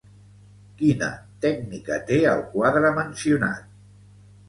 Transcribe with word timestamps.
Quina 0.79 1.09
tècnica 1.45 2.01
té 2.09 2.19
el 2.35 2.43
quadre 2.57 2.95
mencionat? 3.01 3.65